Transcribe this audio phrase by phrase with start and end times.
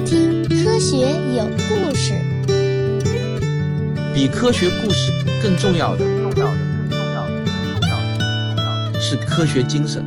[0.00, 2.12] 听《科学有故事》。
[4.14, 6.58] 比科学故事更重要的，重要的，
[6.88, 10.04] 更重要的，更重要的，重要的是科学精神。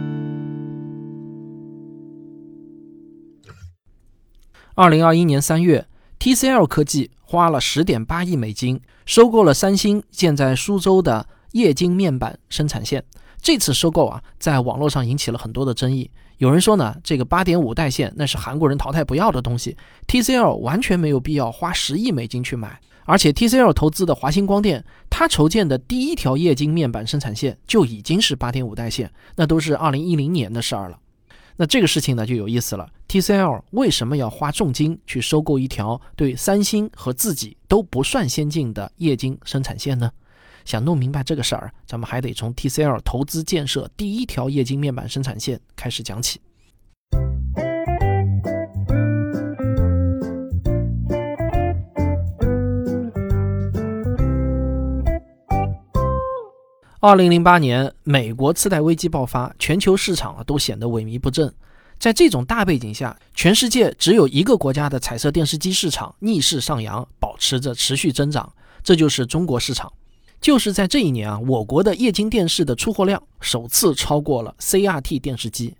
[4.75, 5.85] 二零二一年三月
[6.19, 13.03] ，TCL 科技花了十点八亿美金收购了三星建在苏州的液晶面板生产线。
[13.41, 16.09] 这次收购啊，在网络上引起了很多的争议。
[16.39, 19.75] 有人说呢，这个八点五代线那是韩国人淘汰不要的东西
[20.07, 22.79] ，TCL 完全没有必要花十亿美金去买。
[23.03, 30.97] 而且 TCL 投资的华星光电，它筹建的第一条液晶面板生产线就已经是八点五代线，那都是二零一零年的事儿了。
[31.57, 40.09] 那这个事情呢就有意思了，TCL 为什么要花重金去收购一条对三星和自己都不算先进的液晶生产线呢？
[40.65, 46.39] 想弄明白这个事儿，咱们还得从 TCL 投资建设第一条液晶面板生产线开始讲起。
[57.01, 61.53] 二零零八年，美国次贷危机爆发，全球市场啊都显得萎靡不振。
[61.97, 68.51] 在这种大背景下，全世界只有一个国家的彩色电视机市场逆势上扬，保持着持续增长，
[68.83, 69.91] 这就是中国市场。
[70.41, 75.75] 就是在这一年啊，我国的液晶电视的出货量首次超过了 CRT 电视机。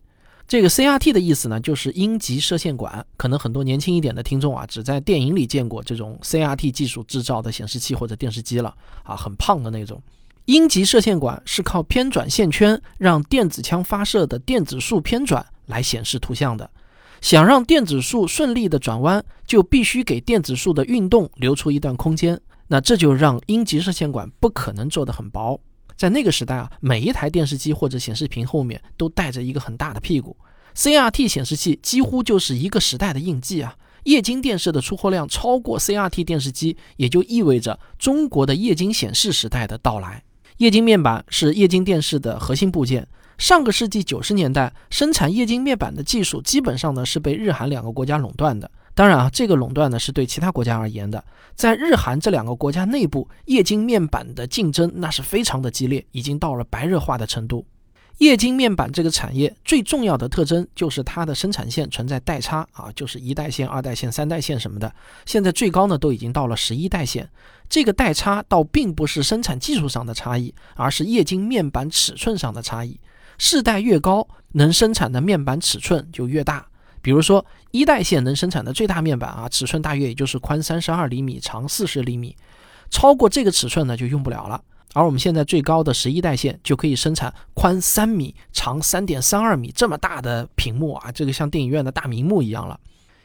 [0.47, 3.05] 这个 CRT 的意思呢，就是阴极射线管。
[3.15, 10.01] 可能很多年轻一点的听众啊，只在电影里见过这种 CRT 技术制造的显示器或者电视机了啊，很胖的那种。
[10.45, 16.67] 阴极射线管是靠偏转线圈让电子枪发射的电子束偏转来显示图像的。
[17.21, 22.39] 想让电子束顺利的转弯，就必须给电子束的运动留出一段空间。
[22.69, 25.59] 那这就让阴极射线管不可能做得很薄。
[25.97, 30.37] 在那个时代啊，每一台电视机或者显示屏后面都带着一个很大的屁股。
[30.75, 33.75] CRT 显示器几乎就是一个时代的印记啊。
[34.03, 40.23] 液晶电视的出货量超过 CRT 电视机，也就意味着中国的液晶显示时代的到来。
[40.57, 43.05] 液晶面板是液晶电视的核心部件。
[43.37, 48.71] 上个世纪九十年代，生产液晶面板的技术基本上呢是被日韩两个国家垄断的。
[48.99, 51.23] 当然啊，这个垄断呢是对其他国家而言的。
[51.55, 57.65] 在日韩这两个国家内部，液晶面板的竞争那是非常的激烈，已经到了白热化的程度。
[58.17, 64.93] 液晶面板这个产业最重要的特征就是它的生产线存在代差啊，就是一代线、二代线、三代线什么的。
[65.25, 67.29] 现在最高呢都已经到了十一代线。
[67.69, 72.99] 这个代差倒并不是生产技术上的差异，而是液晶面板尺寸上的差异。
[73.37, 76.67] 世代越高，能生产的面板尺寸就越大。
[77.01, 82.35] 比如说一代线能生产的最大面板啊，尺寸大约也就是宽三十二厘米、长四十厘米，
[82.89, 84.61] 超过这个尺寸呢就用不了了。
[84.93, 92.79] 而我们现在最高的十一代线就可以生产宽三米、长三点三二米这么大的屏幕啊，这个像电影院的大屏幕一样了。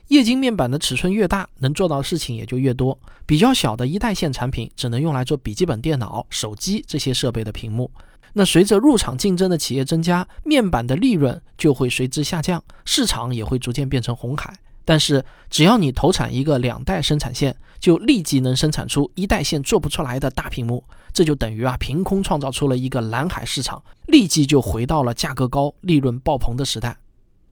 [0.09, 2.99] 液晶面板的尺寸越大，能做到的事情也就越多。
[3.25, 7.91] 比较小的一代线产品只能用来做笔记本电脑、手机这些设备的屏幕。
[8.35, 14.55] 那随着入场竞争的企业增加，面板的利润就会随之下降，市场也会逐渐变成红海。
[14.85, 26.97] 但是只要你投产一个两代生产线，就立即能生产出一代线做不出来的大屏幕，这就等于啊凭空创造出了一个蓝海市场，立即就回到了价格高、利润爆棚的时代。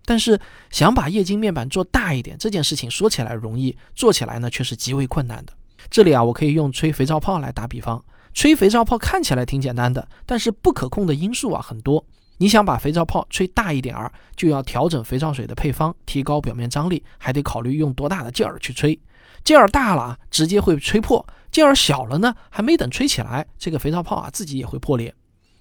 [0.04, 0.38] 但是
[0.70, 5.52] 想把液晶面板做大一点，这件事情说起来容易，做起来呢却是极为困难的。
[5.88, 8.04] 这里啊，我可以用吹肥皂泡来打比方，
[8.34, 12.04] 吹肥皂泡看起来挺简单的，但是不可控的因素啊很多。
[12.38, 18.98] 你想把肥皂泡吹大一点儿，就要调整肥皂水的配方，提高表面张力，还得考虑用多大的劲儿去吹。
[19.44, 25.14] 劲儿大了，直接会吹破；劲儿小了呢，还没等吹起来，这个肥皂泡啊自己也会破裂。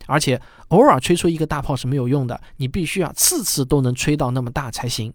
[0.08, 5.14] 而且偶尔吹出一个大泡是没有用的，你必须啊次次都能吹到那么大才行。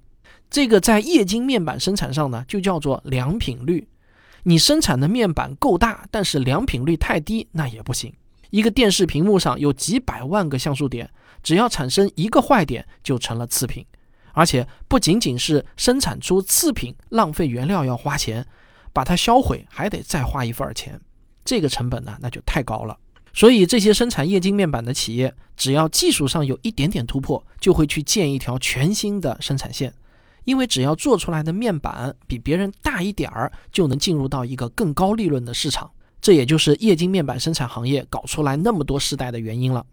[0.49, 3.89] 这个在液晶面板生产上呢，就叫做良品率。
[4.49, 8.15] 你生产的面板够大，但是良品率太低，那也不行。
[8.51, 11.11] 一个电视屏幕上有几百万个像素点。
[11.43, 13.85] 只要产生一个坏点，就成了次品，
[14.35, 18.47] 而且不仅仅是生产出次品浪费原料要花钱，
[18.93, 21.01] 把它销毁还得再花一份钱，
[21.45, 22.97] 这个成本呢那就太高了。
[23.33, 29.93] 所以这些生产液晶面板的企业，只要技术上有一点点突破，就会去建一条全新的生产线，
[30.47, 35.91] 因为只要做出来的面板比别人大一点儿，就能进入到一个更高利润的市场。
[36.23, 39.85] 这也就是液晶面板生产行业搞出来那么多世代的原因了。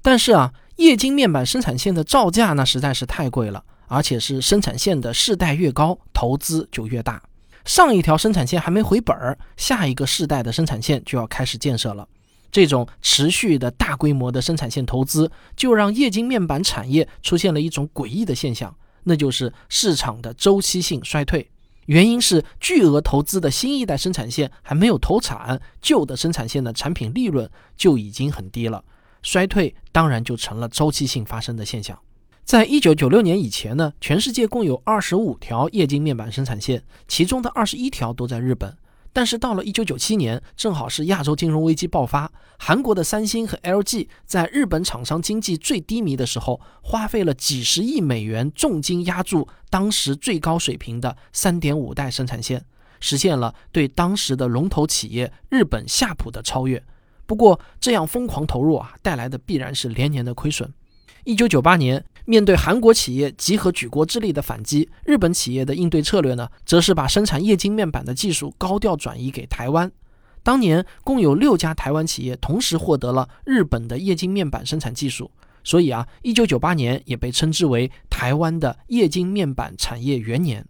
[0.00, 0.54] 但是啊。
[0.76, 7.22] 液晶面板生产线的造价那实在是太贵了，而且是生产线的世代越高，投资就越大。
[7.66, 12.08] 上一条生产线还没回本儿，下一个世代的生产线就要开始建设了。
[12.50, 18.74] 这种持续的大规模的生产线投资，就让液晶面板产业出现了一种诡异的现象，
[19.04, 21.48] 那就是市场的周期性衰退。
[21.86, 28.84] 原因是巨额投资的新一代生产线还没有投产，旧的生产线的产品利润就已经很低了，
[29.22, 31.98] 衰退当然就成了周期性发生的现象。
[32.44, 38.76] 在一九九六年以前呢，全世界共有二十五条液晶面板生产线，其中的二十一条都在日本。
[39.12, 52.64] 但是到了一九九七年，正好是亚洲金融危机爆发，韩国的三星和 LG 在日本厂商经济最低迷的时候，花费了几十亿美元重金压住当时最高水平的三点五代生产线，
[53.00, 56.82] 实现了对当时的龙头企业日本夏普的超越。
[57.26, 60.72] 不过，这样疯狂投入啊，带来的必然是连年的亏损。
[61.24, 62.04] 一九九八年。
[62.24, 69.90] 面对韩国企业集合举国之力的反击，日本企业的应对策略呢，则是把生产液晶面板的技术高调转移给台湾。
[70.42, 75.30] 当年共有六家台湾企业同时获得了日本的液晶面板生产技术，
[75.62, 80.64] 所以啊，一九九八年也被称之为台湾的液晶面板产业元年。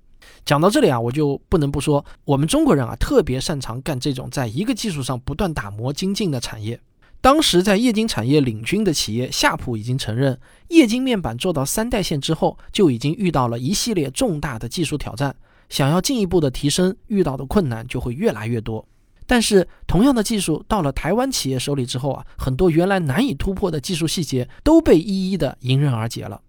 [0.44, 6.80] 讲到这里啊，我就不能不说，我们中国人啊，特别擅长干这种在一个技术上不断打磨精进的产业。
[7.22, 10.40] 当时在液晶产业领军的企业夏普已经承认，
[10.70, 15.36] 液晶面板做到三代线之后，就已经遇到了一系列重大的技术挑战。
[15.68, 18.84] 想要进一步的提升，遇到的困难就会越来越多。
[19.24, 26.40] 但是，同样的技术到了台湾企业手里之后啊，很多原来难以突破的技术细节都被一一的迎刃而解了。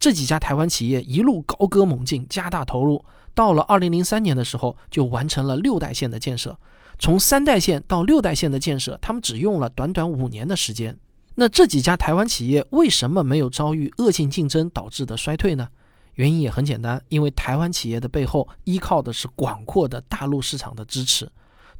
[0.00, 3.04] 这几家台湾企业一路高歌猛进，加大投入，
[3.34, 6.58] 到了二零零三年的时候，就完成了六代线的建设。
[7.02, 10.96] 从三代线到六代线的建设，他们只用了短短五年的时间。
[11.34, 15.66] 那这几家台湾企业为什么没有遭遇恶性竞争导致的衰退呢？
[16.14, 21.28] 原因也很简单，因为台湾企业的背后依靠的是广阔的大陆市场的支持。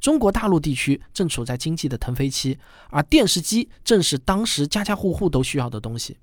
[0.01, 2.59] 中国大陆地区正处在经济的腾飞期，
[2.89, 6.17] 而电视机正是当时家家户户都需要的东西。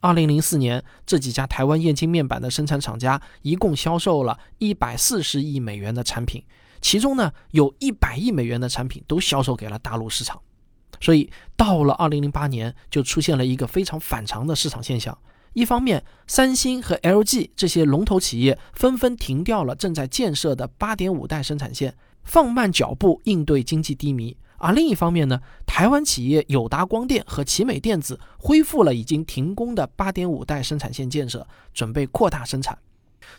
[0.00, 6.42] 二零零四年，这几家台湾液晶面板的生产厂家一共销售了一百四十亿美元的产品。
[6.80, 10.40] 其中呢，有一百亿美元的产品都销售给了大陆市场，
[11.00, 15.16] 所以到了二零零八年，就出现了一个非常反常的市场现象。
[15.52, 32.76] 一方面，三星和 LG 这些龙头企业纷纷停掉了正在建设的八点五代生产线，放慢脚步应对经济低迷；而另一方面呢，台湾企业友达光电和奇美电子恢复了已经停工的八点五代生产线建设，准备扩大生产。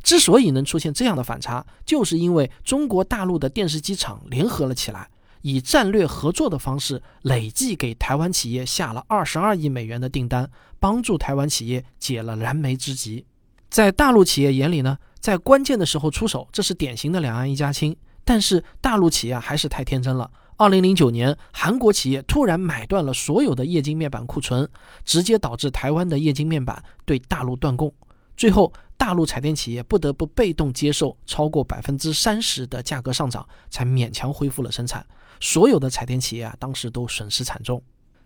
[0.04, 5.10] 之所以能出现这样的反差，就是因为中国大陆的电视机厂联合了起来，
[5.42, 10.50] 以战略合作的方式，累计给台湾企业下了二十二亿美元的订单，
[10.80, 13.26] 帮助台湾企业解了燃眉之急。
[13.70, 17.96] 在大陆企业眼里呢，在关键的时候出手，这是典型的两岸一家亲。
[18.24, 20.30] 但是大陆企业还是太天真了。
[20.58, 24.68] 二零零九年，韩国企业突然买断了所有的液晶面板库存，
[25.06, 27.94] 直接导致台湾的液晶面板对大陆断供。
[28.38, 35.04] 最后，大陆彩电企业不得不被动接受超过百分之三十的价格上涨，才勉强恢复了生产。
[35.40, 37.82] 所有的彩电企业啊，当时都损失惨重。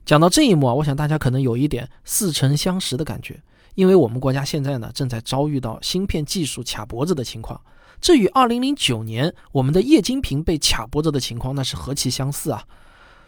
[0.05, 3.41] 讲到这一幕啊，我想大家可能有一点似曾相识的感觉，
[3.75, 7.59] 因为我们国家现在呢，正在遭遇到芯片技术卡脖子的情况。
[8.01, 12.65] 这与二零零九年我们的液晶屏被卡脖子的情况，那是何其相似啊！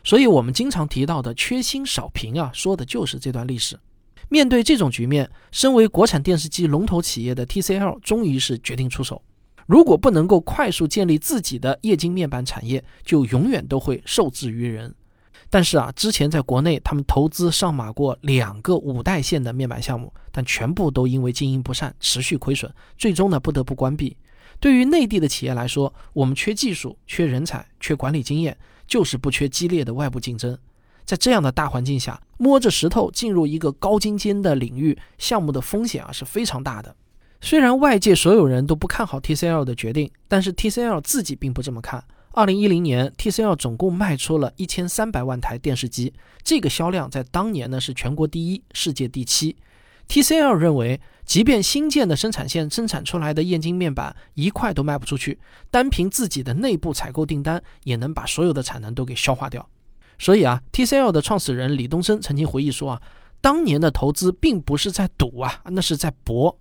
[0.04, 3.80] 所以，我们经常提到的缺芯少屏啊，说的就是这段历史。
[4.30, 9.22] 面对这种局面，身为国产电视机龙头企业的 TCL 终于是决定出手。
[9.66, 14.94] 如果不能够快速建立自己的液晶面板产业，就永远都会受制于人。
[15.50, 24.18] 但是啊，之前在国内他们投资上马过两个五代线的面板项目，但全部都因为经营不善持续亏损，最终呢不得不关闭。
[24.60, 30.58] 对于内地的企业来说，我们缺技术、缺人才、缺管理经验，就是不缺激烈的外部竞争。
[31.06, 36.96] 在这样的大环境下，摸着石头进入一个高精尖的领域，项目的风险啊是非常大的。
[37.42, 42.04] 虽然外界所有人都不看好 TCL 的决定，但是 TCL 自己并不这么看。
[42.32, 49.56] 二零一零年，TCL 总共卖出了一千三百万台电视机，这个销量在当年呢是全国第一，世界第七。
[50.08, 59.70] TCL 认为，即便新建的生产线生产出来的液晶面板一块都卖不出去，单凭自己的内部采购订单，也能把所有的产能都给消化掉。
[60.20, 63.02] 所以啊，TCL 的创始人李东生曾经回忆说啊，
[63.42, 66.58] 当年的投资并不是在赌啊，那是在搏。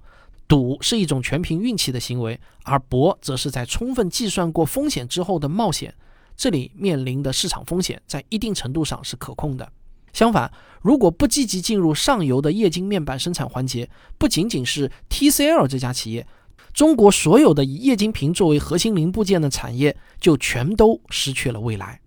[0.49, 5.95] 赌是一种全凭运气的行为，而搏则是在充分计算过风险之后的冒险。
[6.37, 9.73] 这里面临的市场风险在一定程度上是可控的。
[10.13, 16.27] 相反，如果不积极进入上游的液晶面板生产环节，不仅仅是 TCL 这家企业，
[16.75, 21.99] 中国所有的以液晶屏作为核心零部件的产业就全都失去了未来。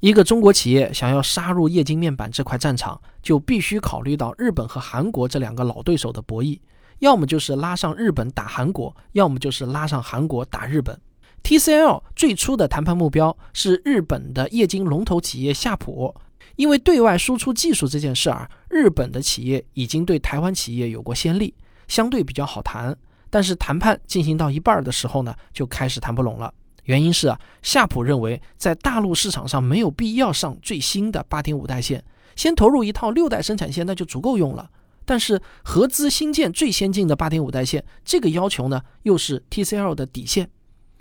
[0.00, 6.56] 一个中国企业想要杀入液晶面板这块战场，就必须考虑到日本和韩国这两个老对手的博弈，
[7.00, 10.96] 要么就是拉上日本打韩国，要么就是拉上韩国打日本。
[11.42, 16.14] TCL 最初的谈判目标是日本的液晶龙头企业夏普，
[16.54, 21.52] 因为对外输出技术这件事儿，日本的企业已经对台湾企业有过先例，
[21.88, 22.96] 相对比较好谈。
[23.30, 26.54] 但是谈判进行到一半的时候呢，就开始谈不拢了。
[26.88, 32.02] 原因是啊，夏普认为在大陆市场上没有必要上最新的八点五代线，
[32.34, 34.70] 先投入一套六代生产线那就足够用了。
[35.04, 40.48] 但是合资新建最先进的八点五代线，这个要求呢，又是 TCL 的底线。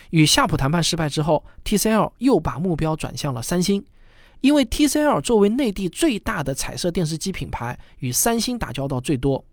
[0.09, 3.85] 与夏普谈判失败之后，TCL 又把目标转向了三星，
[4.41, 9.45] 因为 TCL 作为内地最大的彩色电视机品牌，与三星打交道最多。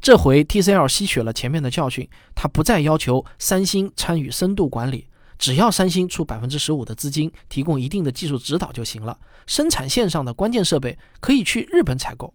[0.00, 5.06] 这回 TCL 吸取了前面的教训，他不再要求三星参与深度管理，
[5.40, 9.18] 只要三星出百分之十五的资金，提供一定的技术指导就行了。
[9.46, 12.34] 生产线上的关键设备可以去日本采购。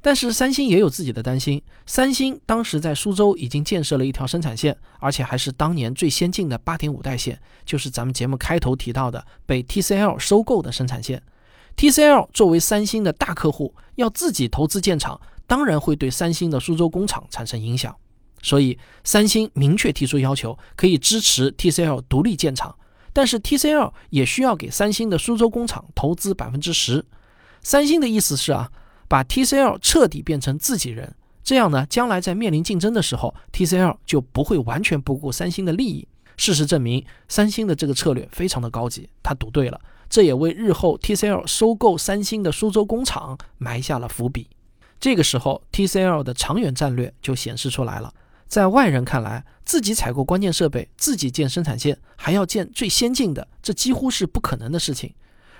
[0.00, 11.20] 但是三星也有自己的担心，三星当时在苏州已经建设了一条生产线，而且还是当年最先进的八点五代线，就是咱们节目开头提到的被 TCL 收购的生产线。
[11.76, 15.20] TCL 作为三星的大客户，要自己投资建厂。
[15.48, 17.94] 当然会对三星的苏州工厂产生影响，
[18.42, 22.76] 所以三星明确提出要求，可以支持 TCL 独立建厂，
[23.12, 27.04] 但是 TCL 也需要给三星的苏州工厂投资百分之十。
[27.62, 28.70] 三星的意思是啊，
[29.08, 36.06] 把 TCL 彻底变成自己人，这样呢，将来在面临竞争的时候，TCL 就不会完全不顾三星的利益。
[36.36, 44.48] 事实证明，三星的这个策略非常的高级，他赌对了，这也为日后 TCL 收购三星的苏州工厂埋下了伏笔。
[45.00, 48.12] 这个时候，TCL 的长远战略就显示出来了。
[48.46, 55.12] 在外人看来，自己采购关键设备，自己建生产线，还要建最先进的，这几乎是不可能的事情。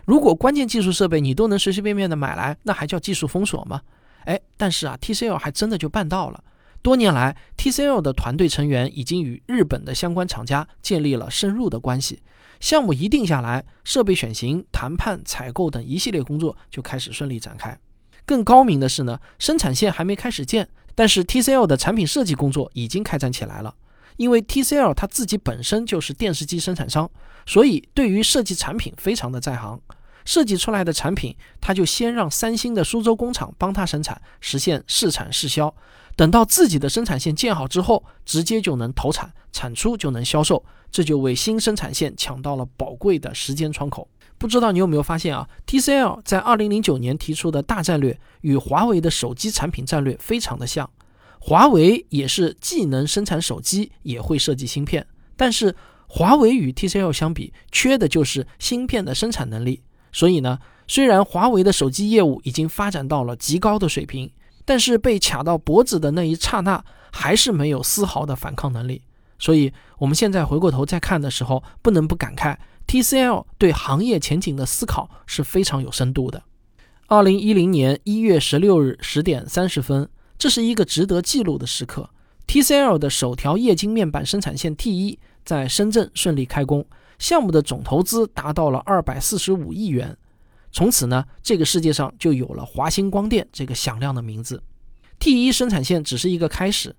[0.05, 3.83] 如果关键技术设备你都能随随便便的买来，那还叫技术封锁吗？
[4.25, 6.43] 哎，但是啊，TCL 还真的就办到了。
[6.83, 12.23] 多年来，TCL 的团队成员已经与日本的相关厂家建立了深入的关系。
[12.61, 17.77] 项目一定下来，设备选型、谈判、采购等一系列工作就开始顺利展开。
[18.25, 23.77] 更高明的是呢，生产线还没开始建，但是 TCL 的产品设计工作已经开展起来了。
[24.17, 27.09] 因为 TCL 它自己本身就是电视机生产商，
[27.45, 29.81] 所以对于设计产品非常的在行。
[30.25, 35.73] 设计出来的产品，他就先让三星的苏州工厂帮他生产，实现试产试销。
[36.17, 44.09] 等到自己的生产线建好之后，直接就能投产，产出就能销售，这就为新生产线抢到了宝贵的时间窗口。
[44.39, 50.89] 不知道你有没有发现啊？TCL 在二零零九年提出的大战略与华为的手机产品战略非常的像。
[51.39, 55.75] 华为也是既能生产手机，也会设计芯片，但是
[56.09, 59.83] 华为与 TCL 相比，缺的就是芯片的生产能力。
[60.13, 64.31] 所以呢，虽然华为的手机业务已经发展到了极高的水平，
[64.65, 69.03] 但是被卡到脖子的那一刹那，还是没有丝毫的反抗能力。
[69.39, 72.57] 所以，我们现在回过头再看的时候，不能不感慨。
[72.87, 76.45] TCL 对行业前景的思考是非常有深度的。
[77.09, 82.11] 二零一零年一月十六日十点三十分，这是一个值得记录的时刻。
[82.47, 86.87] TCL 的首条液晶面板生产线 T 一在深圳顺利开工，
[87.19, 90.17] 项目的总投资达到了二百四十五亿元。
[90.71, 94.63] 从此呢，这个世界上就有了华星光电这个响亮的名字。
[95.19, 96.95] T 一生产线只是一个开始。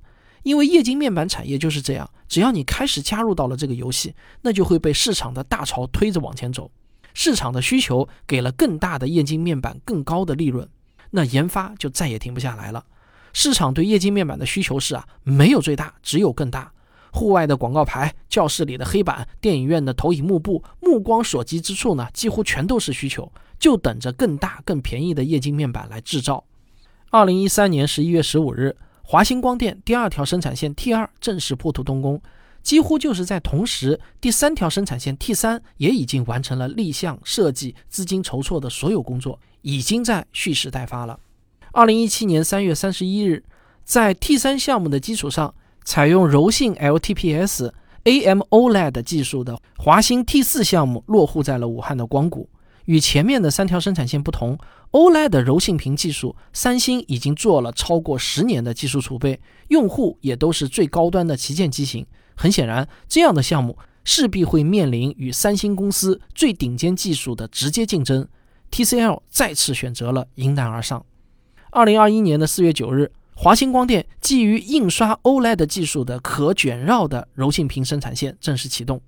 [0.48, 6.72] 因为液晶面板产业就是这样，只要你开始加入到了这个游戏，那就会被市场的大潮推着往前走。
[7.14, 10.66] 市场的需求给了更大的液晶面板更高的利润，
[11.12, 12.86] 那研发就再也停不下来了。
[13.34, 16.72] 市场对液晶面板的需求是啊，没有最大，只有更大。
[17.12, 26.46] 户外的广告牌、教室里的黑板、电影院的投影幕布，目光所及之处呢，几乎全都是需求，就等着更大、更便宜的液晶面板来制造。
[27.10, 28.78] 二零一三年十一月十五日。
[29.10, 32.22] 华星光电第二条生产线 T 二正式破土动工，
[32.62, 41.18] 几乎就是在同时，第三条生产线 T 三也已经完成了立项、设计、资金筹措的所有工作，已经在蓄势待发了。
[41.72, 43.46] 二零一七年三月三十一日，
[43.86, 45.54] 在 T 三项目的基础上，
[45.86, 47.72] 采用柔性 LTPS
[48.04, 52.50] AMOLED 技术的华星 T 四项目落户在了武汉的光谷。
[52.84, 54.58] 与前面的三条生产线不同
[54.98, 62.04] ，OLED 柔性屏技术，三星已经做了超过十年的技术储备，用户也都是最高端的旗舰机型。
[62.36, 68.28] 很显然，这样的项目势必会面临与三星公司最顶尖技术的直接竞争。
[68.72, 71.06] TCL 再次选择了迎难而上。
[71.70, 79.00] 二零二一年的四月九日，华星光电基于印刷 OLED 技术的可卷绕的柔性屏生产线正式启动。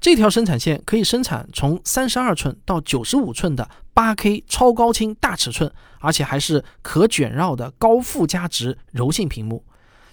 [0.00, 9.64] 这条生产线可以生产从三十二寸到九十五寸的八 K 超高清大尺寸，而且还是可卷绕的高附加值柔性屏幕。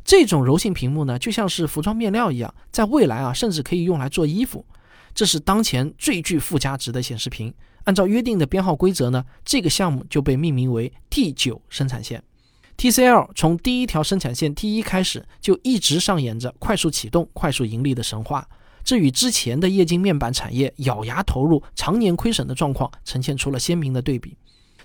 [0.03, 4.65] 这种柔性屏幕呢，就像是服装面料一样，在未来啊，甚至可以用来做衣服。
[5.13, 7.53] 这是当前最具附加值的显示屏。
[7.83, 12.23] 按照约定的编号规则呢，这个项目就被命名为 T9 生产线。
[12.77, 18.47] TCL 从第一条生产线 T1 开始，就一直上演着快速启动、快速盈利的神话。
[18.83, 24.35] 这与之前的液晶面板产业咬牙投入、常年亏损的状况呈现出了鲜明的对比。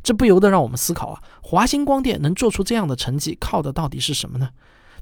[0.02, 4.48] 这不由得让我们思考啊，华星光电能做出这样的成绩，靠的到底是什么呢？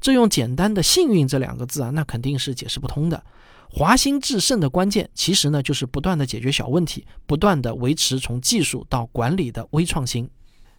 [0.01, 3.23] 这用简单的幸运这两个字啊，那肯定是解释不通的。
[3.69, 10.29] 华星制胜的关键，其实呢就是不断的解决小问题，不断的维持从技术到管理的微创新。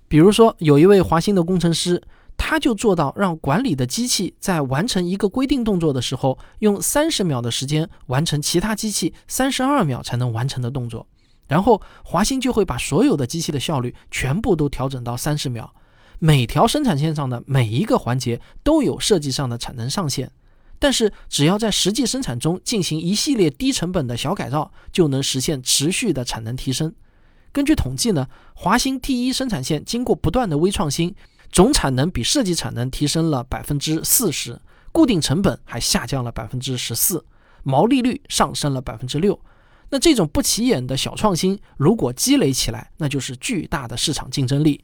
[0.07, 2.01] 比如说，有一位华星的工程师，
[2.37, 11.05] 他就做到让管理的机器在完成一个规定动作的时候，用三十秒的时间完成其他机器三十二秒才能完成的动作。
[11.47, 15.73] 然后华星就会把所有的机器的效率全部都调整到三十秒，
[16.19, 20.29] 每条生产线上的每一个环节都有设计上的产能上限，
[20.77, 26.93] 但是只要在实际生产中进行一系列低成本的小改造，就能实现持续的产能提升。
[27.53, 31.15] 根据统计呢，华星 T 一生产线经过不断的微创新，
[31.51, 34.59] 总产能比设计产能提升了百分之四十，
[34.91, 37.25] 固定成本还下降了百分之十四，
[37.63, 39.39] 毛利率上升了百分之六。
[39.89, 44.83] 那这种不起眼的小创新，如果积累起来，那就是巨大的市场竞争力。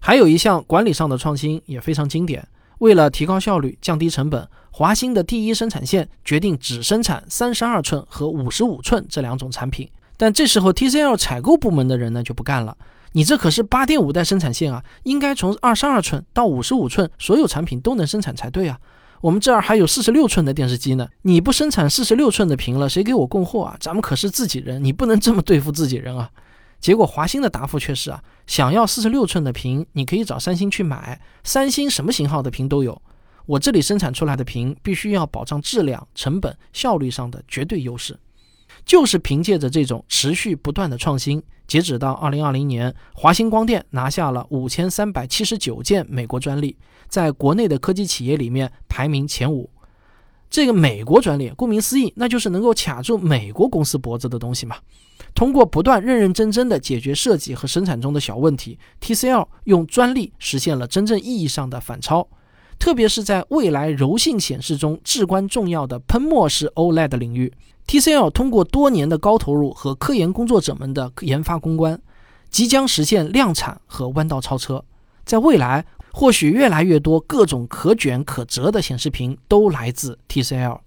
[0.00, 2.46] 还有一项管理上的创新也非常经典。
[2.78, 9.88] 为了提高效率、降低成本，华星的第一生产线决定只生产三十二寸和五十五寸这两种产品。
[10.16, 12.76] 但这时候 TCL 采购部门的人呢就不干了，
[13.12, 18.78] 你这可是八点五代生产线啊，应该从二十二寸到五十五寸，所有产品都能生产才对啊。
[19.20, 23.76] 我们这儿还有四十六寸的电视机呢，你不生产四十六寸的屏了，谁给我供货啊？
[23.80, 26.30] 咱们可是自己人，你不能这么对付自己人啊！
[26.80, 33.02] 结果华星的答复却是啊，想要四十六寸的屏，你可以找三星去买，三星什么型号的屏都有。
[33.44, 38.18] 我这里生产出来的屏必须要保障质量、成本、效率上的绝对优势。
[38.84, 46.76] 就是凭借着这种持续不断的创新，截止到二零二零年，华星光电拿下了五千三百七十九件美国专利。
[47.08, 49.68] 在国内的科技企业里面排名前五，
[50.48, 54.76] 这个美国专利，顾名思义，那就是能够卡住美国公司脖子的东西嘛。
[55.34, 62.26] 通过不断认认真真的解决设计和生产中的小问题，TCL 用专利实现了真正意义上的反超，
[62.78, 67.52] 特别是在未来柔性显示中至关重要的喷墨式 OLED 领域
[67.90, 72.00] ，TCL 通过多年的高投入和科研工作者们的研发攻关，
[72.48, 74.84] 即将实现量产和弯道超车，
[75.24, 75.84] 在未来。
[76.12, 80.80] 或许越来越多各种可卷可折的显示屏都来自 TCL，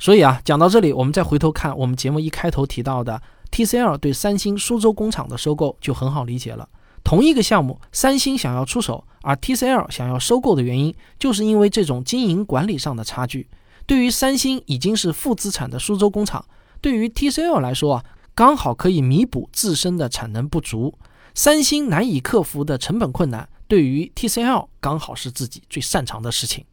[0.00, 3.22] 所以啊，讲到这里，我们再回头看我们节目一开头提到的
[3.52, 6.68] TCL 对三星苏州工厂的收购，就很好理解了。
[7.04, 13.48] 同一个项目，三星想要出手，而 TCL 想要收购的原因，就是因为这种经营管理上的差距。
[13.88, 16.44] 对于三星已经是负资产的苏州工厂，
[16.82, 20.98] 对于 TCL 来说啊，刚好可以弥补自身的产能不足。
[21.34, 23.48] 三星难以克服的成本困难。
[23.66, 26.66] 对于 TCL 刚好是自己最擅长的事情，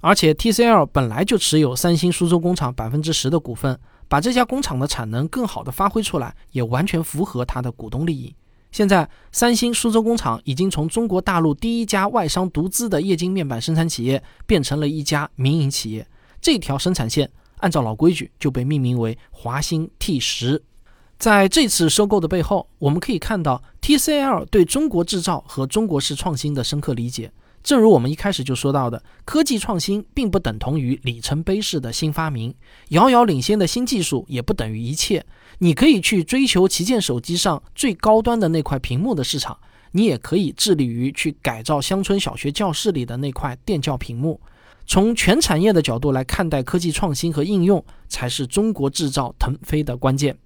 [0.00, 8.32] 而且 TCL 本来就持有三星苏州工厂百分之十的股份，把这家工厂的产能更好的发挥出来，也完全符合它的股东利益。
[8.70, 16.06] 现在，三星苏州工厂已经从中国大陆第一家外商独资的液晶面板生产企业，变成了一家民营企业。
[16.40, 20.62] 这条生产线按照老规矩就被命名为华星 T 十。
[21.18, 27.30] 在这次收购的背后，我们可以看到 TCL 对中国制造和中国式创新的深刻理解。
[27.62, 32.54] 正如我们一开始就说到的，科技创新并不等同于里程碑式的新发明，
[32.88, 35.26] 遥遥领先的新技术也不等于一切。
[35.58, 39.58] 你可以去追求旗舰手机上最高端的那块屏幕的市场，
[39.92, 44.40] 你也可以致力于去改造乡村小学教室里的那块电教屏幕。
[44.90, 50.36] 从全产业的角度来看待科技创新和应用，才是中国制造腾飞的关键。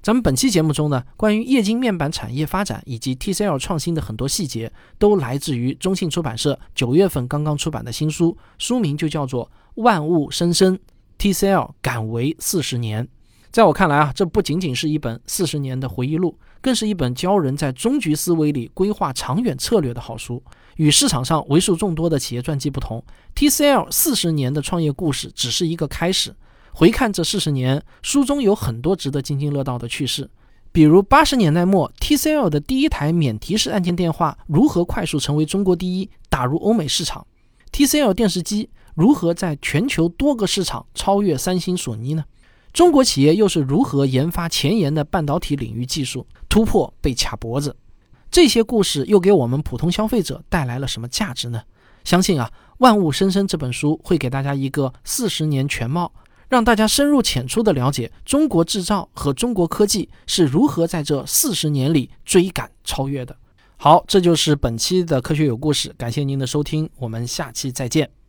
[0.00, 9.44] 咱们本期节目中呢，关于液晶面板产业发展以及 TCL 创新的很多细节，都来自于中信出版社九月份刚刚出版的新书，书名就叫做
[9.82, 10.78] 《万物生生
[11.18, 13.04] ：TCL 敢为四十年》。
[13.50, 20.42] 在我看来啊，这不仅仅是一本四十年的回忆录，更是一本教人在终局思维里规划长远策略的好书。
[20.76, 23.02] 与市场上为数众多的企业传记不同
[23.34, 26.34] ，TCL 四十年的创业故事只是一个开始。
[26.72, 30.30] 回看这四十年，书中有很多值得津津乐道的趣事，
[30.72, 37.26] 比如八十年代末，TCL 的第一台免提式按键电话如何快速成为中国第一，打入欧美市场
[37.72, 42.24] ；TCL 电视机如何在全球多个市场超越三星、索尼呢？
[42.72, 47.76] 中国企业又是如何研发前沿的半导体领域技术，突破被卡脖子？
[48.32, 51.62] 这些故事又给我们普通消费者带来了什么价值呢？
[52.02, 56.10] 相信啊，《万物生生》这本书会给大家一个四十年全貌。
[56.48, 63.34] 让大家深入浅出的了解中国制造和中国科技是如何在这四十年里追赶超越的。
[63.76, 68.21] 好，这就是本期的科学有故事，感谢您的收听，我们下期再见。